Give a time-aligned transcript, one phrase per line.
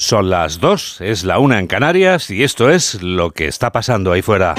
[0.00, 4.12] Son las dos, es la una en Canarias y esto es lo que está pasando
[4.12, 4.54] ahí fuera.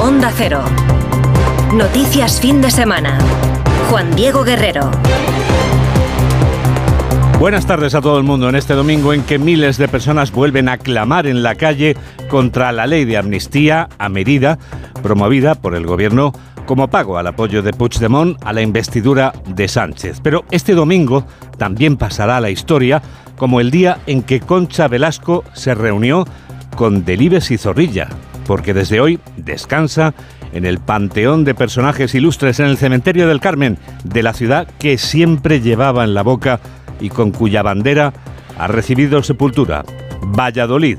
[0.00, 0.62] Onda Cero.
[1.74, 3.18] Noticias fin de semana.
[3.90, 4.88] Juan Diego Guerrero.
[7.40, 10.68] Buenas tardes a todo el mundo en este domingo en que miles de personas vuelven
[10.68, 11.96] a clamar en la calle
[12.28, 14.60] contra la ley de amnistía a medida
[15.02, 16.32] promovida por el gobierno
[16.66, 20.20] como pago al apoyo de Puigdemont a la investidura de Sánchez.
[20.22, 21.24] Pero este domingo
[21.58, 23.02] también pasará a la historia
[23.36, 26.26] como el día en que Concha Velasco se reunió
[26.76, 28.08] con Delibes y Zorrilla,
[28.46, 30.14] porque desde hoy descansa
[30.52, 34.98] en el panteón de personajes ilustres en el cementerio del Carmen, de la ciudad que
[34.98, 36.60] siempre llevaba en la boca
[37.00, 38.12] y con cuya bandera
[38.58, 39.84] ha recibido sepultura.
[40.24, 40.98] Valladolid,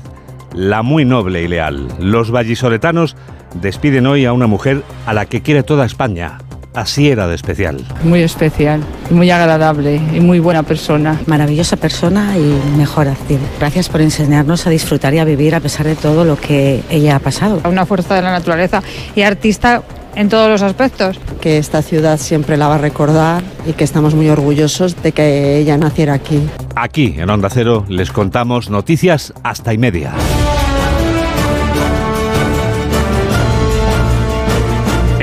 [0.54, 1.88] la muy noble y leal.
[1.98, 3.16] Los vallisoletanos
[3.60, 6.38] despiden hoy a una mujer a la que quiere toda España.
[6.74, 7.76] Así era de especial.
[8.02, 8.80] Muy especial,
[9.10, 11.20] muy agradable y muy buena persona.
[11.26, 13.38] Maravillosa persona y mejor actriz.
[13.60, 17.16] Gracias por enseñarnos a disfrutar y a vivir a pesar de todo lo que ella
[17.16, 17.60] ha pasado.
[17.64, 18.82] Una fuerza de la naturaleza
[19.14, 19.82] y artista
[20.16, 21.20] en todos los aspectos.
[21.40, 25.58] Que esta ciudad siempre la va a recordar y que estamos muy orgullosos de que
[25.58, 26.40] ella naciera aquí.
[26.74, 30.12] Aquí, en Onda Cero, les contamos noticias hasta y media.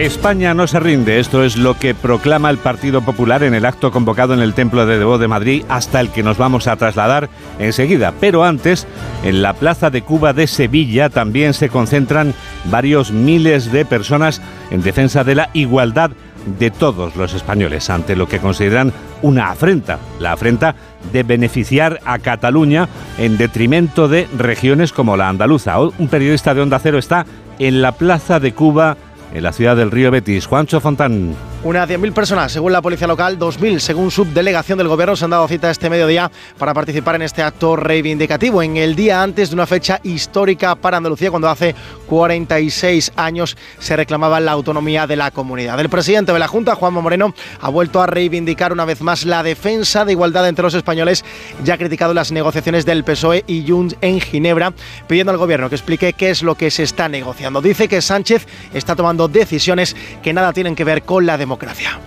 [0.01, 3.91] España no se rinde, esto es lo que proclama el Partido Popular en el acto
[3.91, 7.29] convocado en el Templo de Debo de Madrid, hasta el que nos vamos a trasladar
[7.59, 8.11] enseguida.
[8.19, 8.87] Pero antes,
[9.23, 12.33] en la Plaza de Cuba de Sevilla también se concentran
[12.65, 16.09] varios miles de personas en defensa de la igualdad
[16.57, 20.73] de todos los españoles ante lo que consideran una afrenta, la afrenta
[21.13, 25.79] de beneficiar a Cataluña en detrimento de regiones como la andaluza.
[25.79, 27.27] Un periodista de Onda Cero está
[27.59, 28.97] en la Plaza de Cuba
[29.33, 30.45] en la ciudad del río Betis.
[30.45, 31.35] Juancho Fontán.
[31.63, 35.47] Unas 10.000 personas, según la policía local, 2.000 según subdelegación del gobierno, se han dado
[35.47, 39.67] cita este mediodía para participar en este acto reivindicativo, en el día antes de una
[39.67, 41.75] fecha histórica para Andalucía, cuando hace
[42.07, 45.79] 46 años se reclamaba la autonomía de la comunidad.
[45.79, 49.43] El presidente de la Junta, Juanma Moreno, ha vuelto a reivindicar una vez más la
[49.43, 51.23] defensa de igualdad entre los españoles,
[51.63, 54.73] ya ha criticado las negociaciones del PSOE y Junts en Ginebra,
[55.07, 57.61] pidiendo al gobierno que explique qué es lo que se está negociando.
[57.61, 61.50] Dice que Sánchez está tomando decisiones que nada tienen que ver con la democracia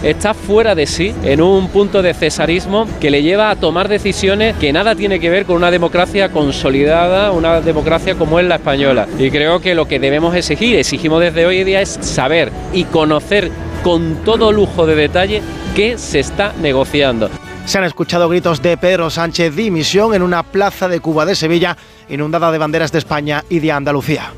[0.03, 4.57] Está fuera de sí, en un punto de cesarismo que le lleva a tomar decisiones
[4.57, 9.07] que nada tiene que ver con una democracia consolidada, una democracia como es la española.
[9.19, 13.51] Y creo que lo que debemos exigir, exigimos desde hoy día, es saber y conocer
[13.83, 15.43] con todo lujo de detalle
[15.75, 17.29] qué se está negociando.
[17.67, 21.77] Se han escuchado gritos de Pedro Sánchez dimisión en una plaza de Cuba de Sevilla
[22.09, 24.33] inundada de banderas de España y de Andalucía.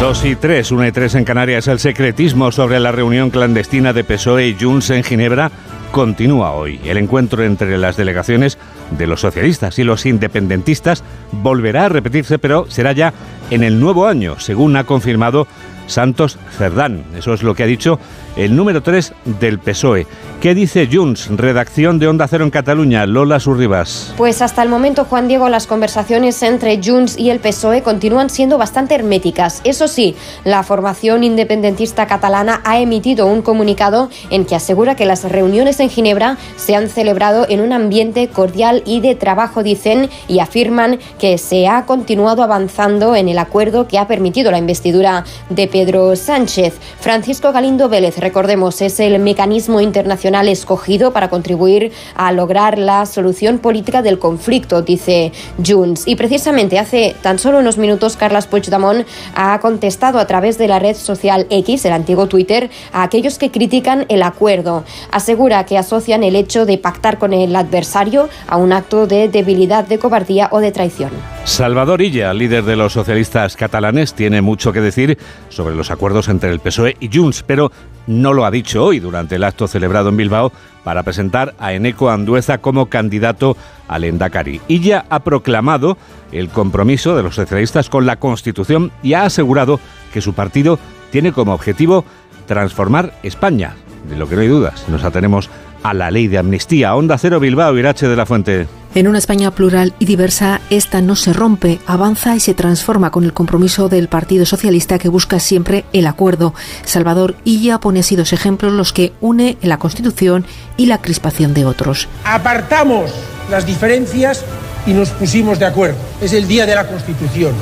[0.00, 1.68] 2 y 3, 1 y 3 en Canarias.
[1.68, 5.50] El secretismo sobre la reunión clandestina de PSOE y Junts en Ginebra
[5.92, 6.80] continúa hoy.
[6.84, 8.56] El encuentro entre las delegaciones
[8.96, 13.12] de los socialistas y los independentistas volverá a repetirse, pero será ya
[13.50, 15.46] en el nuevo año, según ha confirmado
[15.86, 17.04] Santos Cerdán.
[17.14, 18.00] Eso es lo que ha dicho
[18.36, 20.06] el número 3 del PSOE.
[20.40, 21.28] ¿Qué dice Junts?
[21.28, 24.14] Redacción de Onda Cero en Cataluña, Lola Surribas.
[24.16, 28.56] Pues hasta el momento, Juan Diego, las conversaciones entre Junts y el PSOE continúan siendo
[28.56, 29.60] bastante herméticas.
[29.64, 35.24] Eso sí, la formación independentista catalana ha emitido un comunicado en que asegura que las
[35.24, 40.38] reuniones en Ginebra se han celebrado en un ambiente cordial y de trabajo, dicen, y
[40.38, 45.68] afirman que se ha continuado avanzando en el acuerdo que ha permitido la investidura de
[45.68, 46.78] Pedro Sánchez.
[47.00, 53.58] Francisco Galindo Vélez, recordemos, es el mecanismo internacional escogido para contribuir a lograr la solución
[53.58, 55.32] política del conflicto, dice
[55.64, 56.06] Junts.
[56.06, 60.78] Y precisamente hace tan solo unos minutos, Carles Puigdemont ha contestado a través de la
[60.78, 64.84] red social X, el antiguo Twitter, a aquellos que critican el acuerdo.
[65.10, 69.86] Asegura que asocian el hecho de pactar con el adversario a un acto de debilidad,
[69.86, 71.10] de cobardía o de traición.
[71.44, 76.50] Salvador Illa, líder de los socialistas catalanes, tiene mucho que decir sobre los acuerdos entre
[76.50, 77.70] el PSOE y Junts, pero
[78.06, 80.52] no lo ha dicho hoy durante el acto celebrado en Bilbao
[80.84, 83.56] para presentar a Eneco Andueza como candidato
[83.88, 84.60] al Endacari.
[84.68, 85.98] Illa ha proclamado
[86.32, 89.80] el compromiso de los socialistas con la Constitución y ha asegurado
[90.12, 90.78] que su partido
[91.10, 92.04] tiene como objetivo
[92.46, 93.74] transformar España,
[94.08, 94.88] de lo que no hay dudas.
[94.88, 95.50] Nos atenemos
[95.82, 96.94] a la ley de amnistía.
[96.94, 98.79] Onda Cero Bilbao, Irache de la Fuente.
[98.92, 103.22] En una España plural y diversa, esta no se rompe, avanza y se transforma con
[103.22, 106.54] el compromiso del Partido Socialista que busca siempre el acuerdo.
[106.84, 110.44] Salvador Illa pone así dos ejemplos los que une la Constitución
[110.76, 112.08] y la crispación de otros.
[112.24, 113.12] Apartamos
[113.48, 114.44] las diferencias
[114.84, 115.96] y nos pusimos de acuerdo.
[116.20, 117.52] Es el día de la Constitución.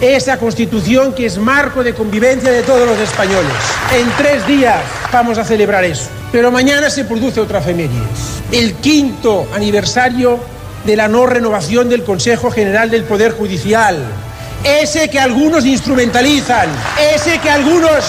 [0.00, 3.52] esa constitución que es marco de convivencia de todos los españoles.
[3.92, 4.80] En tres días
[5.12, 6.08] vamos a celebrar eso.
[6.32, 8.06] Pero mañana se produce otra efeméride,
[8.52, 10.38] el quinto aniversario
[10.84, 13.96] de la no renovación del Consejo General del Poder Judicial.
[14.64, 16.68] Ese que algunos instrumentalizan,
[17.14, 18.04] ese que algunos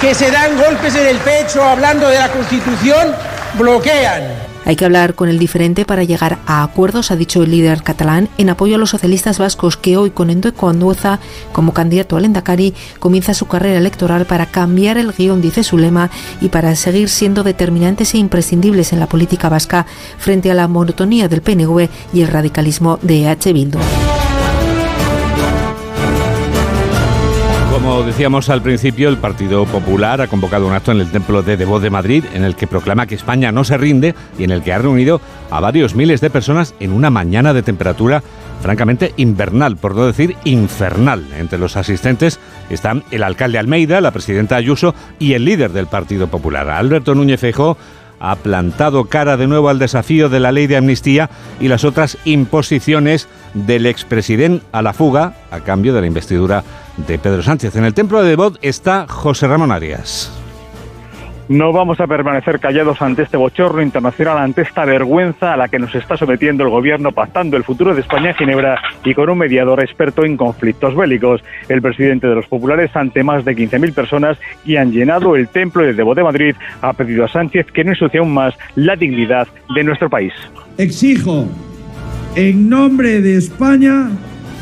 [0.00, 3.14] que se dan golpes en el pecho hablando de la Constitución
[3.54, 4.47] bloquean.
[4.64, 8.28] Hay que hablar con el diferente para llegar a acuerdos, ha dicho el líder catalán,
[8.38, 11.18] en apoyo a los socialistas vascos que hoy con Endo Andueza
[11.52, 16.10] como candidato al Endacari comienza su carrera electoral para cambiar el guion, dice su lema,
[16.40, 19.86] y para seguir siendo determinantes e imprescindibles en la política vasca
[20.18, 23.78] frente a la monotonía del PNV y el radicalismo de EH Bildu.
[27.88, 31.56] Como decíamos al principio, el Partido Popular ha convocado un acto en el Templo de
[31.56, 34.62] Devot de Madrid en el que proclama que España no se rinde y en el
[34.62, 38.22] que ha reunido a varios miles de personas en una mañana de temperatura
[38.60, 41.24] francamente invernal, por no decir infernal.
[41.38, 42.38] Entre los asistentes
[42.68, 47.40] están el alcalde Almeida, la presidenta Ayuso y el líder del Partido Popular, Alberto Núñez
[47.40, 47.78] Feijóo
[48.20, 51.30] ha plantado cara de nuevo al desafío de la ley de amnistía
[51.60, 56.64] y las otras imposiciones del expresidente a la fuga a cambio de la investidura
[56.96, 57.76] de Pedro Sánchez.
[57.76, 60.30] En el templo de Devot está José Ramón Arias.
[61.48, 65.78] No vamos a permanecer callados ante este bochorno internacional, ante esta vergüenza a la que
[65.78, 69.38] nos está sometiendo el gobierno pactando el futuro de España en Ginebra y con un
[69.38, 71.42] mediador experto en conflictos bélicos.
[71.70, 75.84] El presidente de los populares, ante más de 15.000 personas y han llenado el templo
[75.84, 79.48] de Debo de Madrid, ha pedido a Sánchez que no ensucie aún más la dignidad
[79.74, 80.34] de nuestro país.
[80.76, 81.46] Exijo,
[82.36, 84.10] en nombre de España,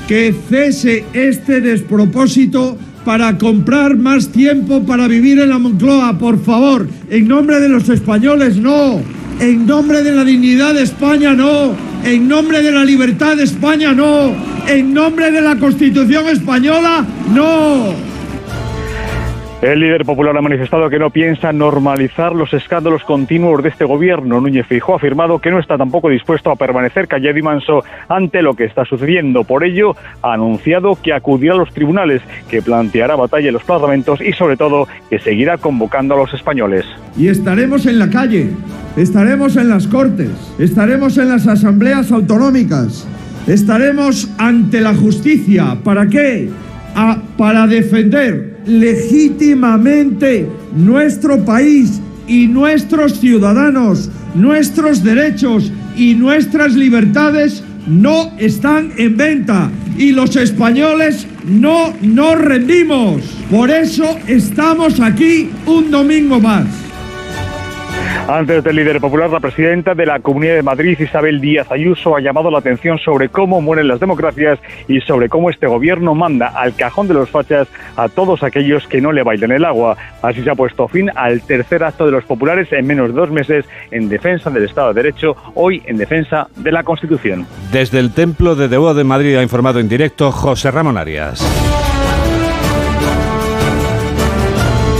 [0.06, 6.88] que cese este despropósito para comprar más tiempo para vivir en la Moncloa, por favor.
[7.08, 9.00] En nombre de los españoles, no.
[9.38, 11.76] En nombre de la dignidad de España, no.
[12.04, 14.34] En nombre de la libertad de España, no.
[14.66, 18.15] En nombre de la Constitución española, no.
[19.62, 24.38] El líder popular ha manifestado que no piensa normalizar los escándalos continuos de este gobierno.
[24.38, 28.42] Núñez Feijóo ha afirmado que no está tampoco dispuesto a permanecer callado y manso ante
[28.42, 29.44] lo que está sucediendo.
[29.44, 32.20] Por ello, ha anunciado que acudirá a los tribunales,
[32.50, 36.84] que planteará batalla en los parlamentos y, sobre todo, que seguirá convocando a los españoles.
[37.16, 38.50] Y estaremos en la calle,
[38.94, 43.08] estaremos en las cortes, estaremos en las asambleas autonómicas,
[43.46, 45.78] estaremos ante la justicia.
[45.82, 46.50] ¿Para qué?
[47.36, 58.92] para defender legítimamente nuestro país y nuestros ciudadanos, nuestros derechos y nuestras libertades no están
[58.98, 63.22] en venta y los españoles no nos rendimos.
[63.50, 66.85] Por eso estamos aquí un domingo más.
[68.28, 72.20] Antes del líder popular, la presidenta de la Comunidad de Madrid, Isabel Díaz Ayuso, ha
[72.20, 74.58] llamado la atención sobre cómo mueren las democracias
[74.88, 79.00] y sobre cómo este gobierno manda al cajón de los fachas a todos aquellos que
[79.00, 79.96] no le bailen el agua.
[80.22, 83.30] Así se ha puesto fin al tercer acto de los populares en menos de dos
[83.30, 87.46] meses en defensa del Estado de Derecho, hoy en defensa de la Constitución.
[87.70, 91.95] Desde el Templo de Debo de Madrid ha informado en directo José Ramón Arias.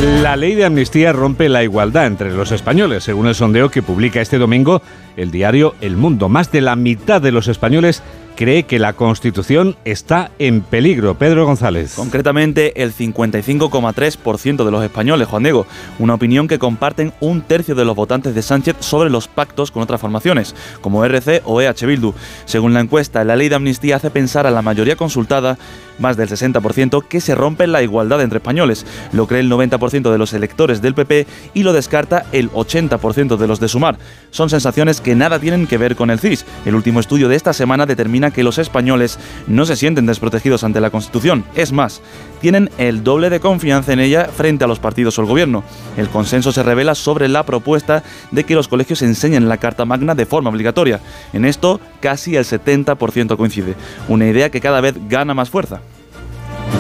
[0.07, 4.21] La ley de amnistía rompe la igualdad entre los españoles, según el sondeo que publica
[4.21, 4.81] este domingo
[5.17, 6.29] el diario El Mundo.
[6.29, 8.05] Más de la mitad de los españoles
[8.37, 11.17] cree que la Constitución está en peligro.
[11.19, 11.95] Pedro González.
[11.97, 15.67] Concretamente, el 55,3% de los españoles, Juan Diego,
[15.99, 19.83] una opinión que comparten un tercio de los votantes de Sánchez sobre los pactos con
[19.83, 22.15] otras formaciones, como RC o EH Bildu.
[22.45, 25.59] Según la encuesta, la ley de amnistía hace pensar a la mayoría consultada,
[25.99, 28.87] más del 60%, que se rompe la igualdad entre españoles.
[29.13, 33.47] Lo cree el 90% de los electores del PP y lo descarta el 80% de
[33.47, 33.99] los de Sumar.
[34.31, 36.45] Son sensaciones que nada tienen que ver con el CIS.
[36.65, 40.81] El último estudio de esta semana determina que los españoles no se sienten desprotegidos ante
[40.81, 41.45] la Constitución.
[41.55, 42.03] Es más,
[42.41, 45.65] tienen el doble de confianza en ella frente a los partidos o el gobierno.
[45.97, 50.15] El consenso se revela sobre la propuesta de que los colegios enseñen la Carta Magna
[50.15, 51.01] de forma obligatoria.
[51.33, 53.75] En esto, casi el 70% coincide.
[54.09, 55.81] Una idea que cada vez gana más fuerza.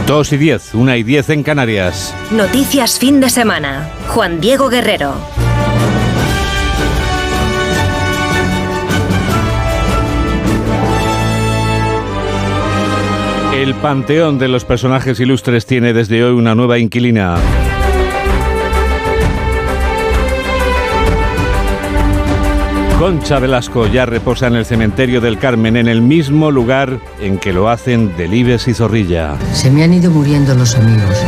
[0.06, 2.14] 2 y 10, 1 y 10 en Canarias.
[2.30, 3.90] Noticias fin de semana.
[4.06, 5.14] Juan Diego Guerrero.
[13.52, 17.36] El panteón de los personajes ilustres tiene desde hoy una nueva inquilina.
[22.98, 27.52] Concha Velasco ya reposa en el cementerio del Carmen, en el mismo lugar en que
[27.52, 29.36] lo hacen Delibes y Zorrilla.
[29.52, 31.18] Se me han ido muriendo los amigos,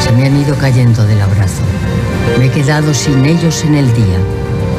[0.00, 1.62] se me han ido cayendo del abrazo.
[2.38, 4.18] Me he quedado sin ellos en el día,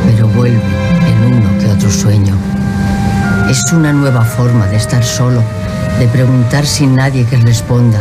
[0.07, 0.59] pero vuelvo
[1.05, 2.35] en uno que otro sueño.
[3.47, 5.43] Es una nueva forma de estar solo
[5.99, 7.99] de preguntar sin nadie que responda,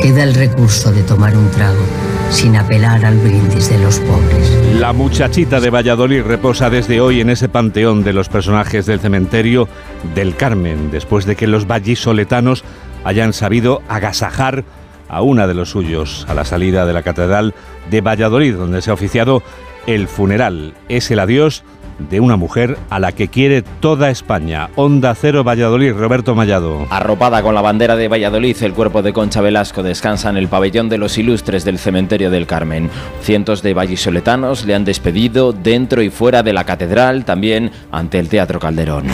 [0.00, 4.50] Queda el recurso de tomar un trago sin apelar al brindis de los pobres.
[4.78, 9.68] La muchachita de Valladolid reposa desde hoy en ese panteón de los personajes del cementerio
[10.14, 12.64] del Carmen, después de que los vallisoletanos
[13.04, 14.64] hayan sabido agasajar
[15.08, 17.54] a una de los suyos a la salida de la Catedral
[17.90, 19.42] de Valladolid, donde se ha oficiado
[19.86, 20.72] el funeral.
[20.88, 21.64] Es el adiós
[22.08, 24.70] de una mujer a la que quiere toda España.
[24.76, 26.86] Onda Cero Valladolid, Roberto Mallado.
[26.90, 30.88] Arropada con la bandera de Valladolid, el cuerpo de Concha Velasco descansa en el pabellón
[30.88, 32.90] de los ilustres del cementerio del Carmen.
[33.22, 38.28] Cientos de vallisoletanos le han despedido dentro y fuera de la catedral, también ante el
[38.28, 39.06] Teatro Calderón.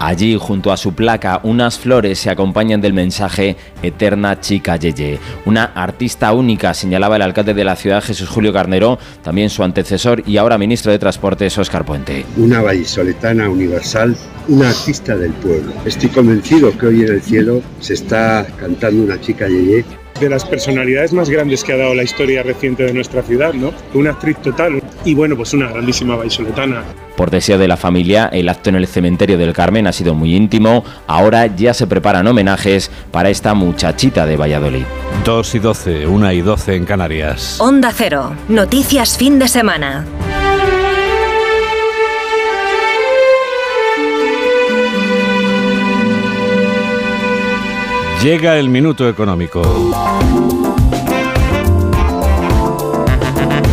[0.00, 5.18] Allí, junto a su placa, unas flores se acompañan del mensaje Eterna Chica Yeye.
[5.44, 10.22] Una artista única, señalaba el alcalde de la ciudad, Jesús Julio Carnero, también su antecesor
[10.26, 12.24] y ahora ministro de Transportes, Óscar Puente.
[12.38, 14.16] Una vallisoletana universal,
[14.48, 15.70] una artista del pueblo.
[15.84, 19.84] Estoy convencido que hoy en el cielo se está cantando una chica Yeye
[20.20, 23.72] de las personalidades más grandes que ha dado la historia reciente de nuestra ciudad, ¿no?
[23.94, 26.84] Una actriz total y bueno, pues una grandísima vallisoletana.
[27.16, 30.34] Por deseo de la familia, el acto en el cementerio del Carmen ha sido muy
[30.34, 30.84] íntimo.
[31.06, 34.84] Ahora ya se preparan homenajes para esta muchachita de Valladolid.
[35.24, 37.60] 2 y 12, 1 y 12 en Canarias.
[37.60, 40.06] Onda Cero, noticias fin de semana.
[48.22, 49.62] Llega el minuto económico.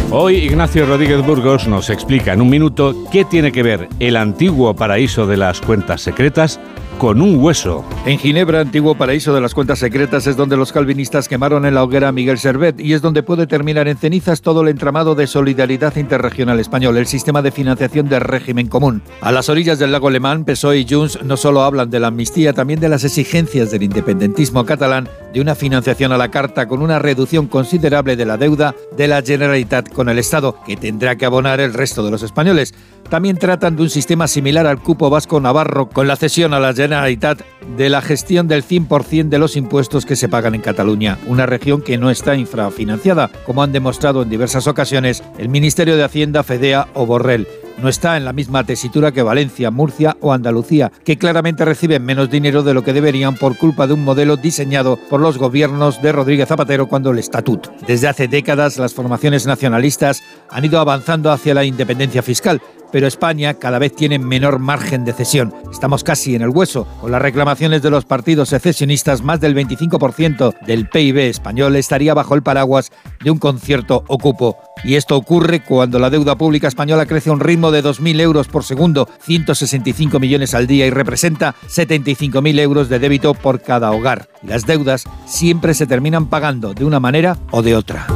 [0.09, 4.73] Hoy Ignacio Rodríguez Burgos nos explica en un minuto qué tiene que ver el antiguo
[4.73, 6.61] paraíso de las cuentas secretas
[6.97, 7.85] con un hueso.
[8.05, 11.83] En Ginebra, antiguo paraíso de las cuentas secretas, es donde los calvinistas quemaron en la
[11.83, 15.27] hoguera a Miguel Servet y es donde puede terminar en cenizas todo el entramado de
[15.27, 19.01] solidaridad interregional español, el sistema de financiación del régimen común.
[19.21, 22.53] A las orillas del lago Alemán, PSOE y Junts no solo hablan de la amnistía,
[22.53, 26.97] también de las exigencias del independentismo catalán de una financiación a la carta con una
[26.97, 31.59] reducción considerable de la deuda de la Generalitat con el Estado, que tendrá que abonar
[31.59, 32.73] el resto de los españoles.
[33.07, 37.43] También tratan de un sistema similar al cupo vasco-navarro con la cesión a la Generalitat
[37.77, 41.83] de la gestión del 100% de los impuestos que se pagan en Cataluña, una región
[41.83, 46.87] que no está infrafinanciada, como han demostrado en diversas ocasiones el Ministerio de Hacienda, Fedea
[46.95, 51.65] o Borrell no está en la misma tesitura que Valencia, Murcia o Andalucía, que claramente
[51.65, 55.37] reciben menos dinero de lo que deberían por culpa de un modelo diseñado por los
[55.37, 57.71] gobiernos de Rodríguez Zapatero cuando el estatuto.
[57.87, 63.55] Desde hace décadas las formaciones nacionalistas han ido avanzando hacia la independencia fiscal, pero España
[63.55, 65.53] cada vez tiene menor margen de cesión.
[65.71, 66.87] Estamos casi en el hueso.
[67.01, 72.35] Con las reclamaciones de los partidos secesionistas, más del 25% del PIB español estaría bajo
[72.35, 72.91] el paraguas
[73.23, 74.57] de un concierto ocupo.
[74.83, 78.47] Y esto ocurre cuando la deuda pública española crece a un ritmo de 2.000 euros
[78.47, 84.27] por segundo, 165 millones al día y representa 75.000 euros de débito por cada hogar.
[84.43, 88.07] las deudas siempre se terminan pagando de una manera o de otra.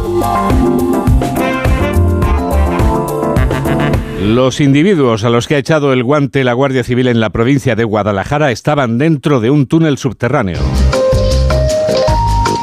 [4.22, 7.76] Los individuos a los que ha echado el guante la Guardia Civil en la provincia
[7.76, 10.60] de Guadalajara estaban dentro de un túnel subterráneo.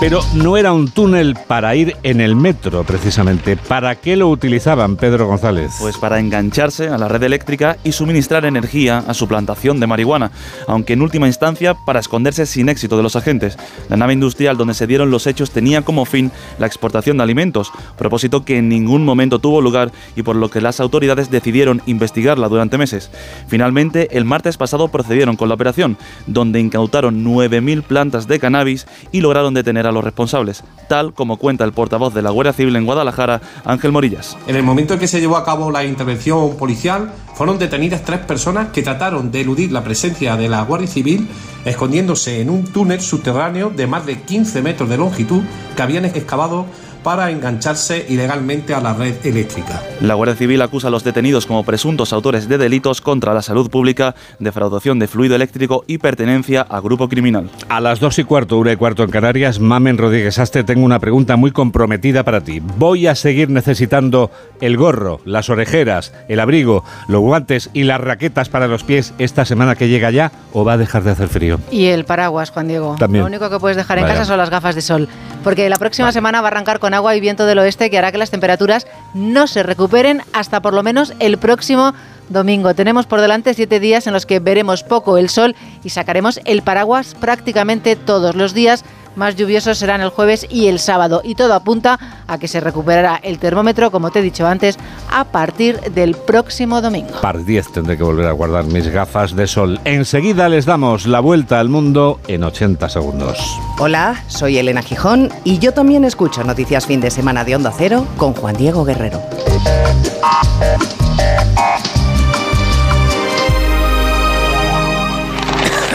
[0.01, 3.57] Pero no era un túnel para ir en el metro, precisamente.
[3.57, 5.73] ¿Para qué lo utilizaban, Pedro González?
[5.81, 10.31] Pues para engancharse a la red eléctrica y suministrar energía a su plantación de marihuana,
[10.69, 13.59] aunque en última instancia para esconderse sin éxito de los agentes.
[13.89, 17.73] La nave industrial donde se dieron los hechos tenía como fin la exportación de alimentos,
[17.97, 22.49] propósito que en ningún momento tuvo lugar y por lo que las autoridades decidieron investigarla
[22.49, 23.11] durante meses.
[23.49, 29.23] Finalmente, el martes pasado procedieron con la operación, donde incautaron 9.000 plantas de cannabis y
[29.23, 32.87] lograron detener a los responsables, tal como cuenta el portavoz de la Guardia Civil en
[32.87, 34.37] Guadalajara, Ángel Morillas.
[34.47, 38.21] En el momento en que se llevó a cabo la intervención policial, fueron detenidas tres
[38.21, 41.29] personas que trataron de eludir la presencia de la Guardia Civil
[41.65, 45.43] escondiéndose en un túnel subterráneo de más de 15 metros de longitud
[45.77, 46.67] que habían excavado
[47.09, 49.81] para engancharse ilegalmente a la red eléctrica.
[50.03, 53.71] La Guardia Civil acusa a los detenidos como presuntos autores de delitos contra la salud
[53.71, 57.49] pública, defraudación de fluido eléctrico y pertenencia a grupo criminal.
[57.71, 60.99] A las dos y cuarto, una y cuarto en Canarias, Mamen Rodríguez Aste, tengo una
[60.99, 62.61] pregunta muy comprometida para ti.
[62.61, 68.51] ¿Voy a seguir necesitando el gorro, las orejeras, el abrigo, los guantes y las raquetas
[68.51, 71.59] para los pies esta semana que llega ya o va a dejar de hacer frío?
[71.71, 72.97] Y el paraguas, Juan Diego.
[72.99, 73.23] También.
[73.23, 75.09] Lo único que puedes dejar en casa son las gafas de sol,
[75.45, 78.13] porque la próxima semana va a arrancar con agua y viento del oeste que hará
[78.13, 81.95] que las temperaturas no se recuperen hasta por lo menos el próximo
[82.29, 82.75] domingo.
[82.75, 86.63] Tenemos por delante siete días en los que veremos poco el sol y sacaremos el
[86.63, 88.85] paraguas prácticamente todos los días
[89.19, 91.21] más lluviosos serán el jueves y el sábado.
[91.23, 94.79] Y todo apunta a que se recuperará el termómetro, como te he dicho antes,
[95.11, 97.21] a partir del próximo domingo.
[97.21, 99.81] Par 10 tendré que volver a guardar mis gafas de sol.
[99.85, 103.39] Enseguida les damos la vuelta al mundo en 80 segundos.
[103.79, 108.07] Hola, soy Elena Gijón y yo también escucho Noticias Fin de Semana de Onda Cero
[108.17, 109.21] con Juan Diego Guerrero.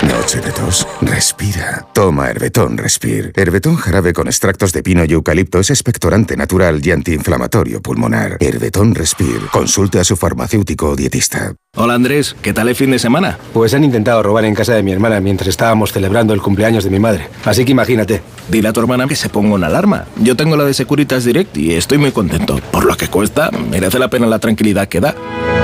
[0.07, 0.87] Noche de tos.
[1.01, 1.87] Respira.
[1.93, 3.31] Toma Herbetón Respir.
[3.35, 8.37] Herbetón jarabe con extractos de pino y eucalipto es expectorante natural y antiinflamatorio pulmonar.
[8.39, 9.39] Herbetón Respir.
[9.51, 11.53] Consulte a su farmacéutico o dietista.
[11.75, 13.37] Hola Andrés, ¿qué tal el fin de semana?
[13.53, 16.89] Pues han intentado robar en casa de mi hermana mientras estábamos celebrando el cumpleaños de
[16.89, 17.29] mi madre.
[17.45, 18.21] Así que imagínate.
[18.49, 20.05] Dile a tu hermana que se ponga una alarma.
[20.17, 22.59] Yo tengo la de Securitas Direct y estoy muy contento.
[22.71, 25.15] Por lo que cuesta, merece la pena la tranquilidad que da.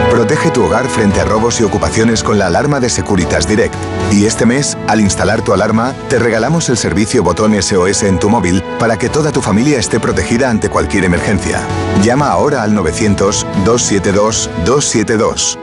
[0.10, 3.76] Protege tu hogar frente a robos y ocupaciones con la alarma de Securitas Direct.
[4.12, 8.30] Y este mes, al instalar tu alarma, te regalamos el servicio botón SOS en tu
[8.30, 11.62] móvil para que toda tu familia esté protegida ante cualquier emergencia.
[12.04, 15.60] Llama ahora al 900-272-272.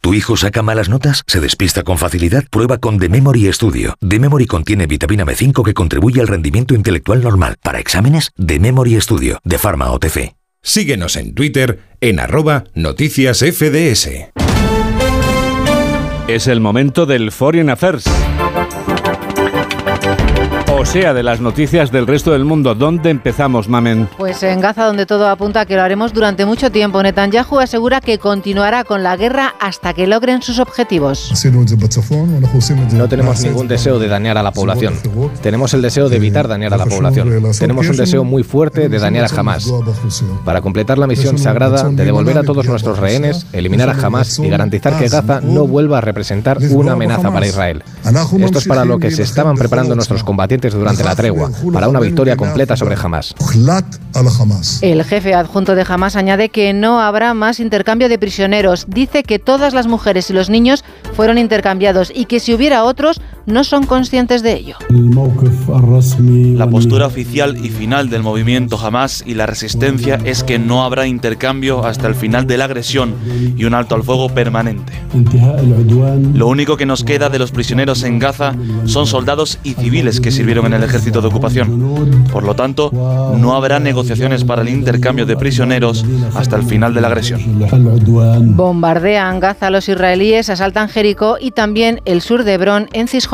[0.00, 1.24] ¿Tu hijo saca malas notas?
[1.26, 2.44] ¿Se despista con facilidad?
[2.50, 3.96] Prueba con The Memory Studio.
[4.00, 7.56] The Memory contiene vitamina B5 que contribuye al rendimiento intelectual normal.
[7.62, 10.41] Para exámenes, The Memory Studio, de Pharma OTC.
[10.72, 14.08] Síguenos en Twitter en arroba noticias FDS.
[16.28, 18.04] Es el momento del Foreign Affairs.
[20.82, 22.74] O sea, de las noticias del resto del mundo.
[22.74, 24.08] ¿Dónde empezamos, Mamen?
[24.18, 27.00] Pues en Gaza, donde todo apunta a que lo haremos durante mucho tiempo.
[27.00, 31.32] Netanyahu asegura que continuará con la guerra hasta que logren sus objetivos.
[32.94, 34.94] No tenemos ningún deseo de dañar a la población.
[35.40, 37.30] Tenemos el deseo de evitar dañar a la población.
[37.60, 39.72] Tenemos un deseo muy fuerte de dañar a Hamas.
[40.44, 44.48] Para completar la misión sagrada de devolver a todos nuestros rehenes, eliminar a Hamas y
[44.48, 47.84] garantizar que Gaza no vuelva a representar una amenaza para Israel.
[48.04, 52.00] Esto es para lo que se estaban preparando nuestros combatientes durante la tregua, para una
[52.00, 53.34] victoria completa sobre Hamas.
[54.82, 58.86] El jefe adjunto de Hamas añade que no habrá más intercambio de prisioneros.
[58.88, 63.20] Dice que todas las mujeres y los niños fueron intercambiados y que si hubiera otros
[63.46, 64.76] no son conscientes de ello.
[66.56, 71.06] La postura oficial y final del movimiento Hamas y la resistencia es que no habrá
[71.06, 73.14] intercambio hasta el final de la agresión
[73.56, 74.92] y un alto al fuego permanente.
[76.34, 80.30] Lo único que nos queda de los prisioneros en Gaza son soldados y civiles que
[80.30, 82.24] sirvieron en el ejército de ocupación.
[82.32, 87.00] Por lo tanto, no habrá negociaciones para el intercambio de prisioneros hasta el final de
[87.00, 87.40] la agresión.
[88.56, 93.31] Bombardean Gaza los israelíes, asaltan Jericó y también el sur de Hebrón en Cisjordania.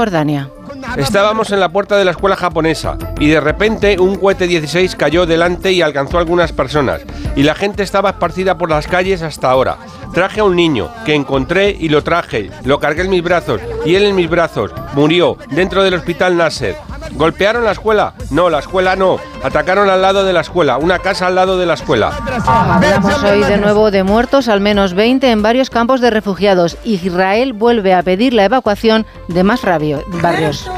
[0.97, 5.27] Estábamos en la puerta de la escuela japonesa y de repente un cohete 16 cayó
[5.27, 7.03] delante y alcanzó a algunas personas
[7.35, 9.79] y la gente estaba esparcida por las calles hasta ahora.
[10.15, 13.97] Traje a un niño que encontré y lo traje, lo cargué en mis brazos y
[13.97, 14.73] él en mis brazos.
[14.95, 16.77] Murió dentro del hospital Nasser.
[17.13, 18.15] ¿Golpearon la escuela?
[18.31, 19.19] No, la escuela no.
[19.43, 22.13] Atacaron al lado de la escuela, una casa al lado de la escuela.
[22.47, 26.77] Hablamos hoy de nuevo de muertos, al menos 20 en varios campos de refugiados.
[26.85, 30.69] Israel vuelve a pedir la evacuación de más rabio- barrios.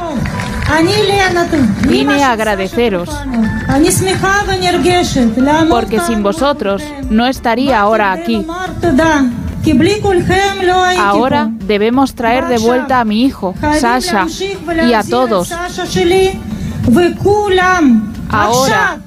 [1.88, 3.08] Vine a agradeceros,
[5.68, 8.46] porque sin vosotros no estaría ahora aquí.
[10.98, 14.26] Ahora debemos traer de vuelta a mi hijo, Sasha,
[14.86, 15.48] y a todos.
[18.30, 18.98] Ahora.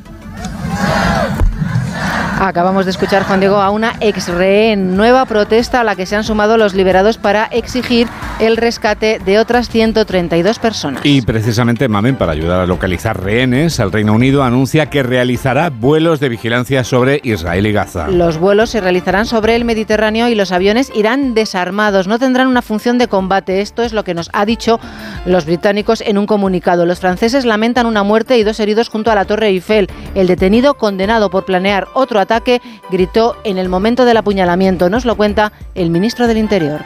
[2.39, 4.98] Acabamos de escuchar, Juan Diego, a una ex rehén.
[4.98, 8.08] Nueva protesta a la que se han sumado los liberados para exigir
[8.39, 11.06] el rescate de otras 132 personas.
[11.06, 16.19] Y precisamente, Mamen, para ayudar a localizar rehenes, el Reino Unido anuncia que realizará vuelos
[16.19, 18.08] de vigilancia sobre Israel y Gaza.
[18.08, 22.62] Los vuelos se realizarán sobre el Mediterráneo y los aviones irán desarmados, no tendrán una
[22.62, 23.62] función de combate.
[23.62, 24.80] Esto es lo que nos ha dicho
[25.26, 26.86] los británicos en un comunicado.
[26.86, 29.89] Los franceses lamentan una muerte y dos heridos junto a la Torre Eiffel.
[30.15, 34.89] El detenido, condenado por planear otro ataque, gritó en el momento del apuñalamiento.
[34.89, 36.81] Nos lo cuenta el ministro del Interior.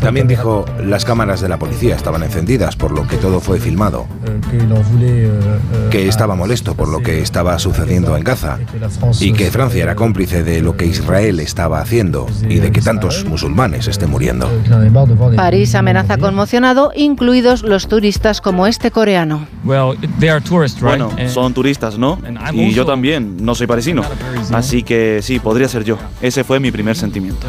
[0.00, 4.06] También dijo, las cámaras de la policía estaban encendidas, por lo que todo fue filmado.
[5.90, 8.58] Que estaba molesto por lo que estaba sucediendo en Gaza
[9.20, 13.24] y que Francia era cómplice de lo que Israel estaba haciendo y de que tantos
[13.24, 14.48] musulmanes estén muriendo.
[15.36, 19.46] París amenaza conmocionado, incluidos los turistas como este coreano.
[19.64, 22.18] Bueno, son turistas, ¿no?
[22.52, 24.02] Y yo también, no soy parisino.
[24.52, 25.98] Así que sí, podría ser yo.
[26.20, 27.46] Ese fue mi primer sentimiento.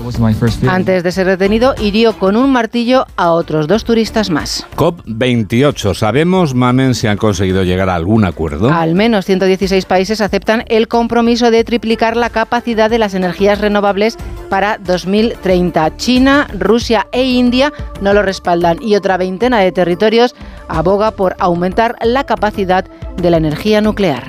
[0.68, 4.68] Antes de ser detenido, hirió con un martillo a otros dos turistas más.
[4.76, 5.96] COP28.
[5.96, 8.72] ¿Sabemos, Mamen, si han conseguido llegar a algún acuerdo?
[8.72, 14.16] Al menos 116 países aceptan el compromiso de triplicar la capacidad de las energías renovables
[14.48, 15.98] para 2030.
[15.98, 20.36] China, Rusia e India no lo respaldan y otra veintena de territorios
[20.68, 22.86] aboga por aumentar la capacidad
[23.18, 24.24] de la energía nuclear.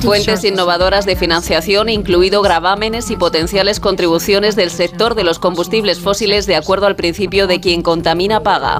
[0.00, 6.46] Fuentes innovadoras de financiación, incluido gravámenes y potenciales contribuciones del sector de los combustibles fósiles
[6.46, 8.78] de acuerdo al principio de quien contamina paga.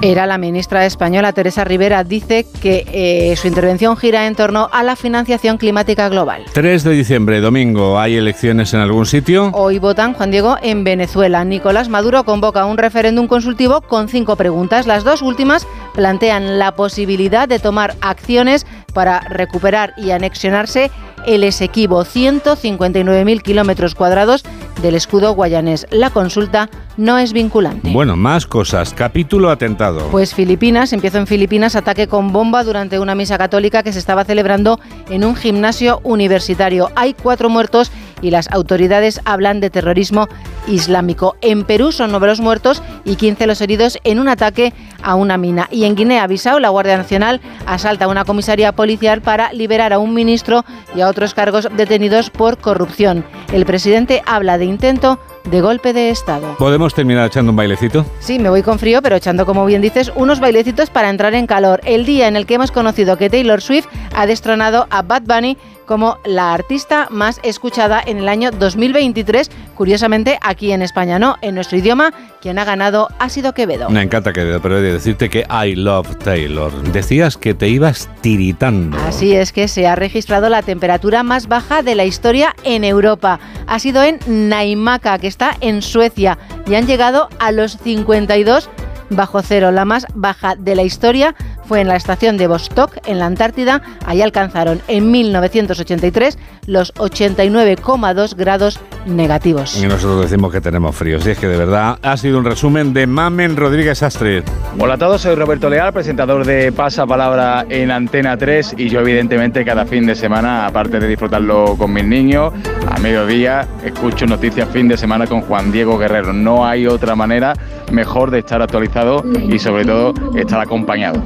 [0.00, 4.82] Era la ministra española Teresa Rivera, dice que eh, su intervención gira en torno a
[4.82, 6.44] la financiación climática global.
[6.52, 9.50] 3 de diciembre, domingo, ¿hay elecciones en algún sitio?
[9.52, 11.44] Hoy votan, Juan Diego, en Venezuela.
[11.44, 14.86] Nicolás Maduro convoca un referéndum consultivo con cinco preguntas.
[14.86, 15.66] Las dos últimas
[16.04, 20.90] plantean la posibilidad de tomar acciones para recuperar y anexionarse
[21.26, 24.44] el Esequibo, 159.000 kilómetros cuadrados
[24.82, 25.86] del escudo guayanés.
[25.90, 27.90] La consulta no es vinculante.
[27.90, 28.92] Bueno, más cosas.
[28.92, 30.08] Capítulo atentado.
[30.10, 34.26] Pues Filipinas, empiezo en Filipinas, ataque con bomba durante una misa católica que se estaba
[34.26, 36.90] celebrando en un gimnasio universitario.
[36.96, 37.90] Hay cuatro muertos
[38.24, 40.28] y las autoridades hablan de terrorismo
[40.66, 41.36] islámico.
[41.42, 45.36] En Perú son nueve los muertos y 15 los heridos en un ataque a una
[45.36, 45.68] mina.
[45.70, 50.64] Y en Guinea-Bissau, la Guardia Nacional asalta una comisaría policial para liberar a un ministro
[50.96, 53.26] y a otros cargos detenidos por corrupción.
[53.52, 56.56] El presidente habla de intento de golpe de Estado.
[56.58, 58.06] ¿Podemos terminar echando un bailecito?
[58.20, 61.46] Sí, me voy con frío, pero echando, como bien dices, unos bailecitos para entrar en
[61.46, 61.80] calor.
[61.84, 65.56] El día en el que hemos conocido que Taylor Swift ha destronado a Bad Bunny
[65.86, 69.50] como la artista más escuchada en el año 2023.
[69.74, 73.90] Curiosamente, aquí en España no, en nuestro idioma, quien ha ganado ha sido Quevedo.
[73.90, 76.72] Me encanta Quevedo, pero he de decirte que I love Taylor.
[76.92, 78.96] Decías que te ibas tiritando.
[79.06, 83.40] Así es que se ha registrado la temperatura más baja de la historia en Europa.
[83.66, 88.70] Ha sido en Naimaca, que está en Suecia, y han llegado a los 52
[89.10, 89.72] bajo cero.
[89.72, 91.34] La más baja de la historia
[91.66, 93.82] fue en la estación de Vostok, en la Antártida.
[94.06, 99.76] Allí alcanzaron en 1983 los 89,2 grados negativos.
[99.76, 101.20] Y nosotros decimos que tenemos frío.
[101.20, 104.42] Si es que de verdad ha sido un resumen de Mamen Rodríguez Astre.
[104.78, 109.00] Hola a todos, soy Roberto Leal, presentador de Pasa Palabra en Antena 3 y yo
[109.00, 112.52] evidentemente cada fin de semana, aparte de disfrutarlo con mis niños,
[112.90, 116.32] a mediodía escucho noticias fin de semana con Juan Diego Guerrero.
[116.32, 117.54] No hay otra manera
[117.92, 121.22] mejor de estar actualizado y sobre todo estar acompañado.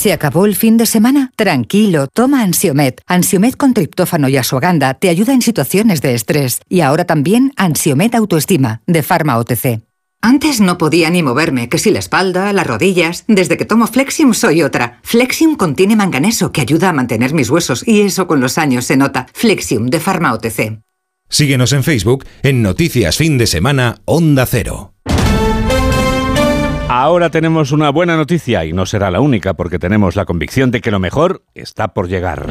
[0.00, 1.30] ¿Se acabó el fin de semana?
[1.36, 3.02] Tranquilo, toma Ansiomet.
[3.06, 6.62] Ansiomet con triptófano y asuaganda te ayuda en situaciones de estrés.
[6.70, 9.82] Y ahora también Ansiomet Autoestima, de Pharma OTC.
[10.22, 13.24] Antes no podía ni moverme, que si la espalda, las rodillas.
[13.28, 15.00] Desde que tomo Flexium soy otra.
[15.02, 18.96] Flexium contiene manganeso que ayuda a mantener mis huesos y eso con los años se
[18.96, 19.26] nota.
[19.34, 20.80] Flexium de Pharma OTC.
[21.28, 24.94] Síguenos en Facebook en Noticias Fin de Semana Onda Cero.
[26.92, 30.80] Ahora tenemos una buena noticia y no será la única porque tenemos la convicción de
[30.80, 32.48] que lo mejor está por llegar.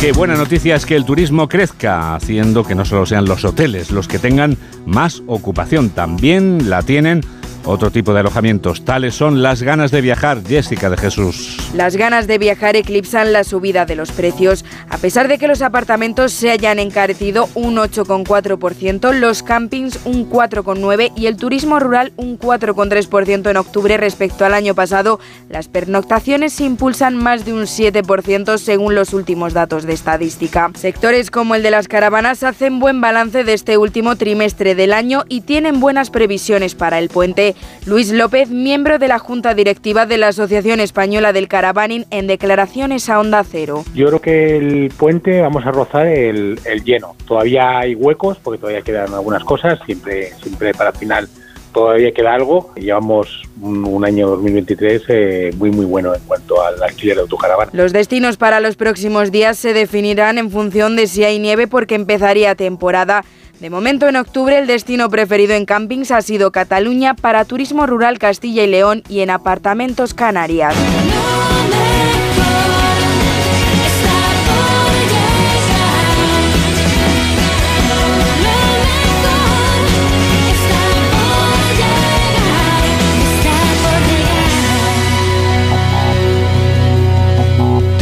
[0.00, 3.90] Qué buena noticia es que el turismo crezca, haciendo que no solo sean los hoteles
[3.90, 7.22] los que tengan más ocupación, también la tienen
[7.64, 8.84] otro tipo de alojamientos.
[8.84, 11.58] Tales son las ganas de viajar, Jessica de Jesús.
[11.74, 14.64] Las ganas de viajar eclipsan la subida de los precios.
[14.88, 21.12] A pesar de que los apartamentos se hayan encarecido un 8,4%, los campings un 4,9%
[21.16, 26.64] y el turismo rural un 4,3% en octubre respecto al año pasado, las pernoctaciones se
[26.64, 30.70] impulsan más de un 7% según los últimos datos de estadística.
[30.74, 35.24] Sectores como el de las caravanas hacen buen balance de este último trimestre del año
[35.28, 37.51] y tienen buenas previsiones para el puente.
[37.86, 43.08] Luis López, miembro de la Junta Directiva de la Asociación Española del Caravaning, en declaraciones
[43.08, 43.84] a Onda Cero.
[43.94, 47.14] Yo creo que el puente vamos a rozar el, lleno.
[47.26, 51.28] Todavía hay huecos porque todavía quedan algunas cosas, siempre, siempre para el final
[51.72, 52.72] todavía queda algo.
[52.76, 57.70] Llevamos un, año 2023 eh, muy muy bueno en cuanto al alquiler de autocaravana.
[57.74, 61.94] Los destinos para los próximos días se definirán en función de si hay nieve porque
[61.94, 63.24] empezaría temporada.
[63.62, 68.18] De momento, en octubre, el destino preferido en campings ha sido Cataluña para turismo rural
[68.18, 70.74] Castilla y León y en apartamentos Canarias.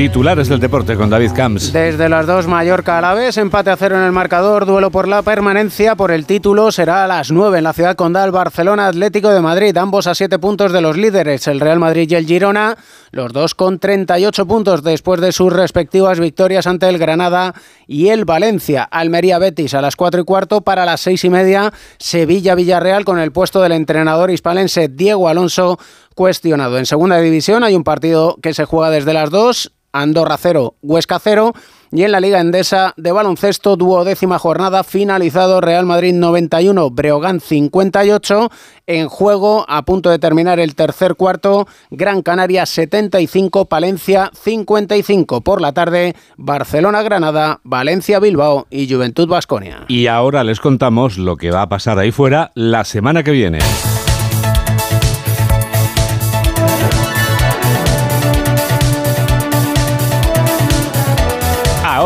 [0.00, 1.74] Titulares del deporte con David Camps.
[1.74, 5.06] Desde las dos, Mallorca a la vez, empate a cero en el marcador, duelo por
[5.06, 9.28] la permanencia, por el título será a las 9 en la ciudad condal Barcelona Atlético
[9.28, 12.78] de Madrid, ambos a 7 puntos de los líderes, el Real Madrid y el Girona,
[13.10, 17.52] los dos con 38 puntos después de sus respectivas victorias ante el Granada
[17.90, 18.84] y el Valencia.
[18.84, 23.18] Almería Betis a las 4 y cuarto, para las 6 y media Sevilla Villarreal con
[23.18, 25.76] el puesto del entrenador hispalense Diego Alonso
[26.14, 26.78] cuestionado.
[26.78, 31.18] En segunda división hay un partido que se juega desde las 2, Andorra 0, Huesca
[31.18, 31.52] 0.
[31.92, 38.48] Y en la Liga Endesa de baloncesto, duodécima jornada, finalizado Real Madrid 91, Breogán 58.
[38.86, 45.40] En juego, a punto de terminar el tercer cuarto, Gran Canaria 75, Palencia 55.
[45.40, 49.84] Por la tarde, Barcelona-Granada, Valencia-Bilbao y Juventud Basconia.
[49.88, 53.58] Y ahora les contamos lo que va a pasar ahí fuera la semana que viene.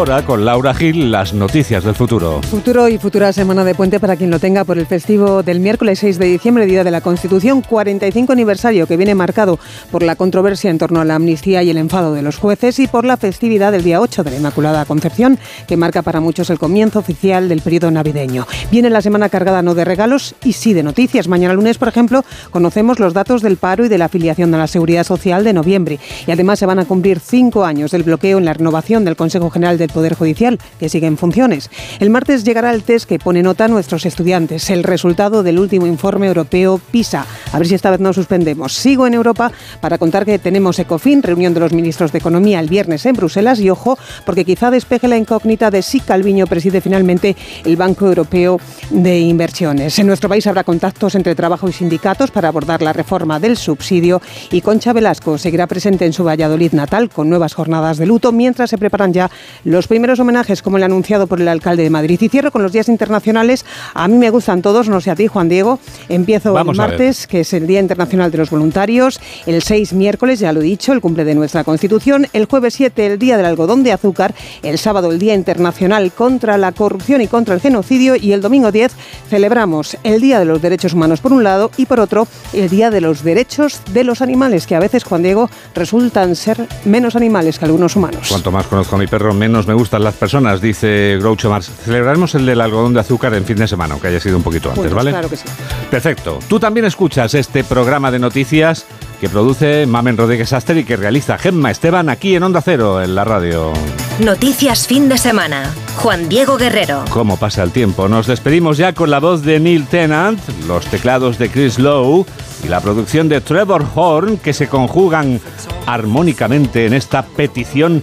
[0.05, 2.43] Ahora con Laura Gil, las noticias del futuro.
[2.43, 6.01] Futuro y futura semana de puente para quien lo tenga por el festivo del miércoles
[6.01, 9.59] 6 de diciembre, Día de la Constitución, 45 aniversario que viene marcado
[9.91, 12.87] por la controversia en torno a la amnistía y el enfado de los jueces y
[12.87, 16.59] por la festividad del día 8 de la Inmaculada Concepción, que marca para muchos el
[16.59, 18.47] comienzo oficial del periodo navideño.
[18.71, 21.29] Viene la semana cargada no de regalos y sí de noticias.
[21.29, 24.67] Mañana lunes, por ejemplo, conocemos los datos del paro y de la afiliación a la
[24.67, 25.99] Seguridad Social de noviembre.
[26.27, 29.49] Y además se van a cumplir cinco años del bloqueo en la renovación del Consejo
[29.49, 31.71] General del Poder Judicial, que sigue en funciones.
[32.01, 35.87] El martes llegará el test que pone nota a nuestros estudiantes, el resultado del último
[35.87, 37.25] informe europeo PISA.
[37.53, 38.75] A ver si esta vez no suspendemos.
[38.75, 42.69] Sigo en Europa para contar que tenemos ECOFIN, reunión de los ministros de Economía el
[42.69, 47.37] viernes en Bruselas y ojo, porque quizá despeje la incógnita de si Calviño preside finalmente
[47.65, 48.59] el Banco Europeo
[48.91, 49.99] de Inversiones.
[49.99, 54.21] En nuestro país habrá contactos entre trabajo y sindicatos para abordar la reforma del subsidio
[54.51, 58.71] y Concha Velasco seguirá presente en su Valladolid natal con nuevas jornadas de luto mientras
[58.71, 59.31] se preparan ya
[59.65, 62.21] los primeros homenajes como el anunciado por el alcalde de Madrid.
[62.21, 63.65] Y cierro con los días internacionales.
[63.95, 65.79] A mí me gustan todos, no sé a ti, Juan Diego.
[66.09, 69.21] Empiezo el martes, que es el Día Internacional de los Voluntarios.
[69.47, 72.27] El 6, miércoles, ya lo he dicho, el cumple de nuestra Constitución.
[72.33, 74.35] El jueves 7, el Día del Algodón de Azúcar.
[74.63, 78.17] El sábado, el Día Internacional contra la Corrupción y contra el Genocidio.
[78.17, 78.93] Y el domingo 10,
[79.29, 82.91] celebramos el Día de los Derechos Humanos por un lado y por otro, el Día
[82.91, 87.59] de los Derechos de los Animales, que a veces, Juan Diego, resultan ser menos animales
[87.59, 88.29] que algunos humanos.
[88.29, 91.71] Cuanto más conozco a mi perro, menos me gustan las personas, dice Groucho Marx.
[91.85, 94.69] Celebraremos el del algodón de azúcar en fin de semana, aunque haya sido un poquito
[94.69, 95.11] antes, Pues ¿vale?
[95.11, 95.45] Claro que sí.
[95.91, 96.39] Perfecto.
[96.49, 98.87] Tú también escuchas este programa de noticias
[99.21, 103.15] que produce Mamen Rodríguez Aster y que realiza Gemma Esteban aquí en Onda Cero, en
[103.15, 103.73] la radio.
[104.21, 105.73] Noticias fin de semana.
[105.97, 107.05] Juan Diego Guerrero.
[107.11, 108.09] ¿Cómo pasa el tiempo?
[108.09, 112.27] Nos despedimos ya con la voz de Neil Tennant, los teclados de Chris Lowe
[112.65, 115.41] y la producción de Trevor Horn que se conjugan
[115.87, 118.03] armónicamente en esta petición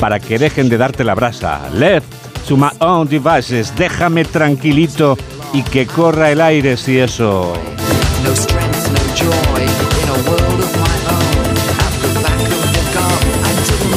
[0.00, 1.68] para que dejen de darte la brasa.
[1.74, 2.08] Left
[2.48, 5.16] to my own devices, déjame tranquilito
[5.52, 7.52] y que corra el aire si eso.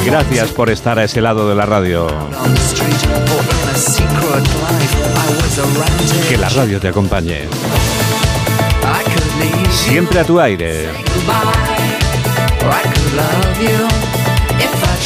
[0.04, 2.06] Gracias por estar a ese lado de la radio.
[6.28, 7.48] Que la radio te acompañe.
[9.70, 10.88] Siempre a tu aire.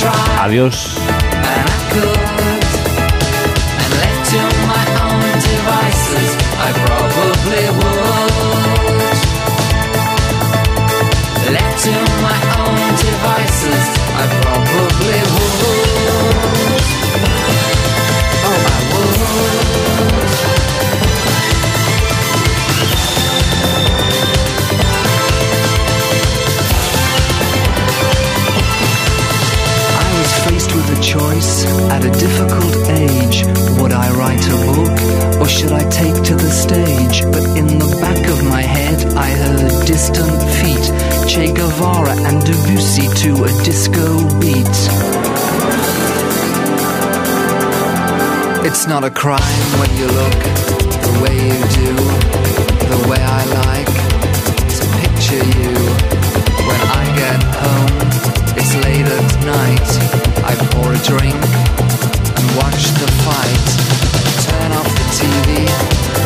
[0.04, 0.96] Adiós.
[0.96, 2.28] And I could.
[31.08, 33.42] Choice at a difficult age.
[33.80, 34.96] Would I write a book
[35.40, 37.22] or should I take to the stage?
[37.32, 40.84] But in the back of my head, I heard distant feet.
[41.26, 44.04] Che Guevara and Debussy to a disco
[44.38, 44.78] beat.
[48.68, 50.40] It's not a crime when you look
[51.06, 51.92] the way you do,
[52.92, 53.94] the way I like
[54.76, 55.97] to picture you.
[57.18, 57.98] Get home,
[58.54, 59.90] it's late at night.
[60.46, 63.66] I pour a drink and watch the fight.
[64.46, 65.66] Turn off the TV,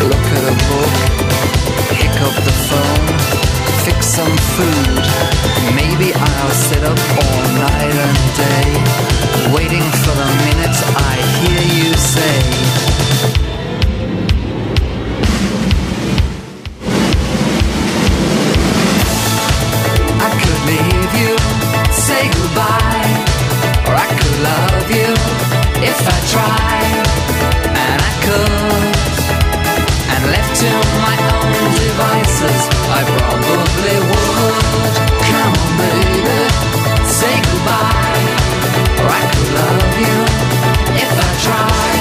[0.04, 0.94] look at a book,
[1.96, 3.08] pick up the phone,
[3.88, 5.00] fix some food.
[5.72, 8.68] Maybe I'll sit up all night and day,
[9.56, 10.76] waiting for the minute
[11.08, 13.51] I hear you say.
[25.84, 27.06] if I tried
[27.82, 28.94] and I could
[30.12, 30.70] and left to
[31.06, 32.60] my own devices,
[32.98, 34.94] I probably would.
[35.28, 36.42] Come on, baby,
[37.18, 38.26] say goodbye,
[39.02, 40.18] or I could love you
[41.02, 41.91] if I tried.